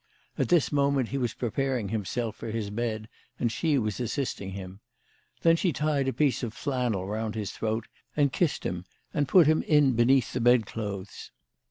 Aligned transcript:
At 0.35 0.49
this 0.49 0.71
moment 0.71 1.09
he 1.09 1.19
was 1.19 1.35
preparing 1.35 1.89
himself 1.89 2.35
for 2.35 2.49
his 2.49 2.71
bed, 2.71 3.07
and 3.39 3.51
she 3.51 3.77
was 3.77 3.99
assisting 3.99 4.53
him. 4.53 4.79
Then 5.43 5.55
she 5.55 5.71
tied 5.71 6.07
a 6.07 6.11
piece 6.11 6.41
of 6.41 6.55
flannel 6.55 7.05
round 7.05 7.35
his 7.35 7.51
throat, 7.51 7.87
and 8.17 8.33
kissed 8.33 8.63
him, 8.65 8.85
and 9.13 9.27
put 9.27 9.45
him 9.45 9.61
in 9.61 9.91
beneath 9.93 10.33
the 10.33 10.41
bed 10.41 10.65
clothes. 10.65 11.29